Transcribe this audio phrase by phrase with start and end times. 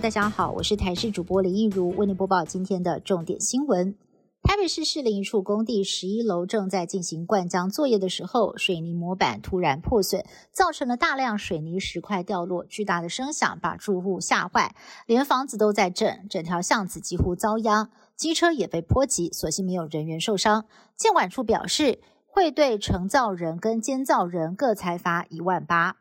[0.00, 3.96] 大家好，我是台视主播林义如，为您播报今天的重点新闻。
[4.44, 20.66] 台北市市林一处工地十一楼正在进行灌浆作业的时候，水泥模板突然破损，造成了大量水泥石块掉落，巨大的声响把住户吓坏，连房子都在震，整条巷子几乎遭殃，机车也被波及，所幸没有人员受伤。
[20.96, 25.96] 建管处表示，会对承造人跟监造人各裁罚一万八。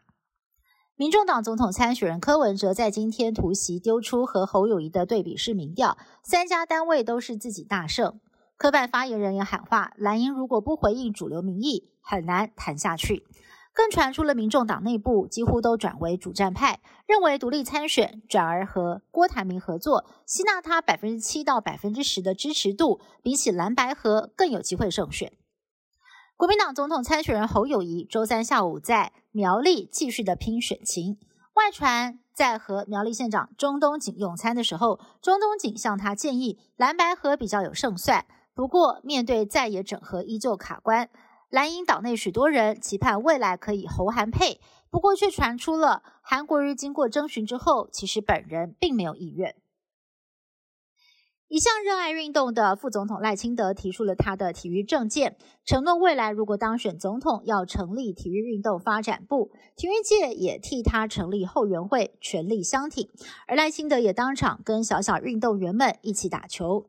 [0.99, 8.19] 民众党总统参选人柯文哲在今天突袭丢出和侯友谊的对比式民调，三家单位都是自己大胜。
[8.57, 13.27] 科办发言人也喊话，蓝营如果不回应主流民意，很难谈下去。
[13.75, 25.31] 更传出了民众党内部几乎都转为主战派，认为独立参选转而和郭台铭合作，吸纳他百分之七到百分之十的支持度，比起蓝白合更有机会胜选。
[26.37, 31.17] 国民党总统参选人侯友谊周三下午在苗栗继续的拼选情，
[31.55, 38.27] 外传在和苗栗县长钟东锦用餐的时候，钟东锦向他建议蓝白河比较有胜算。
[38.53, 41.09] 不过，面对在野整合依旧卡关，
[41.49, 49.55] 蓝营岛内许多人期盼未来可以侯韩配，不过却传出了韩国瑜经过征询之后，其实本人并没有意愿。
[51.49, 63.07] 一向热爱运动的副总统赖清德提出了他的体育政见，承诺未来如果当选总统，要成立体育运动发展部，体育界也替他成立后援会，全力相挺。
[63.47, 66.87] 而赖清德也当场跟小小运动员们一起打球。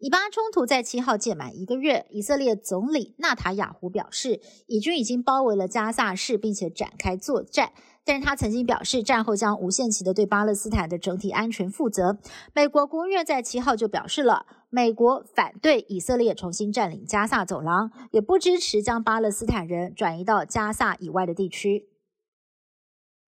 [0.00, 7.72] 以巴冲突在七号届满一个月，以色列总理纳塔雅胡表示，以军已经包围了加萨市，并且展开作战。
[8.04, 12.18] 但是他曾经表示，战后将无限期的对巴勒斯坦的整体安全负责。
[12.52, 21.90] 美国国务院在七号就表示了，美国反对以色列重新占领加萨走廊，也不支持将巴勒斯坦人转移到加萨以外的地区。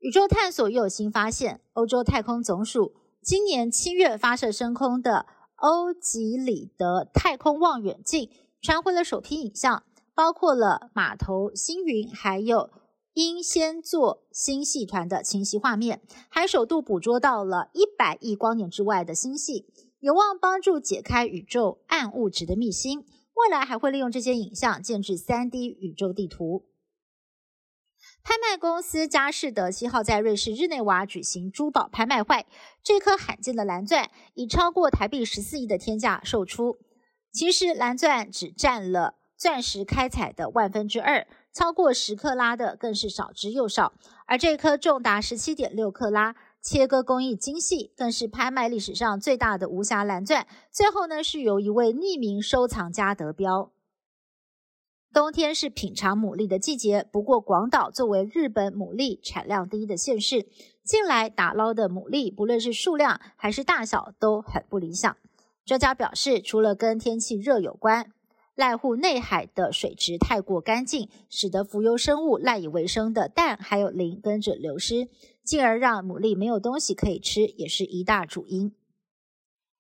[0.01, 5.27] 宇宙探索又有新发现，欧洲太空总署今年七月发射升空的。
[5.65, 8.29] 欧几里得太空望远镜
[8.61, 9.83] 传回了首批影像，
[10.15, 12.69] 包括了码头星云，还有
[13.15, 19.65] 英仙座星系团的清晰画面，还首度捕捉到了一百亿光年之外的星系，
[20.01, 23.07] 有望帮助解开宇宙暗物质的秘辛。
[23.35, 26.67] 未来还会利用这些影像建制三 D 宇宙地图。
[28.25, 32.47] 拍卖公司佳士得七号在瑞士日内瓦举行珠宝拍卖会，
[32.83, 36.79] 这颗罕见的蓝钻以超过台币十四亿的天价售出。
[37.31, 43.93] 其实蓝钻只占了钻石开采的万分之二，超过十克拉的更是少之又少。
[44.27, 50.47] 而这颗重达十七点六克拉，切割工艺精细，更是拍卖历史上最大的无瑕蓝钻。
[50.73, 53.74] 最后呢，是由一位匿名收藏家得标。
[55.15, 60.49] 冬天是品尝牡蛎的季节，不过广岛作为日本牡蛎产量第一的县市，
[60.83, 65.17] 近来打捞的牡蛎，不论是数量还是大小都很不理想。
[65.65, 68.11] 专家表示，除了跟天气热有关，
[68.57, 75.07] 濑户内海的水质太过干净，使得浮游生物赖以为生的蛋还有磷跟着流失，
[75.45, 78.73] 进而让牡蛎没有东西可以吃，也是一大主因。